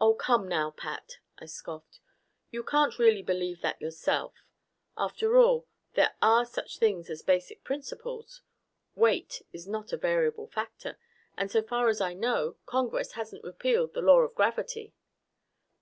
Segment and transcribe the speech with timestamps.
[0.00, 2.00] "Oh, come now, Pat!" I scoffed.
[2.50, 4.32] "You can't really believe that yourself.
[4.96, 8.40] After all, there are such things as basic principles.
[8.94, 10.98] Weight is not a variable factor.
[11.36, 14.94] And so far as I know, Congress hasn't repealed the Law of Gravity."